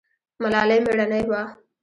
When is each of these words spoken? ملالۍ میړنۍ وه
ملالۍ 0.41 0.79
میړنۍ 0.83 1.21
وه 1.29 1.41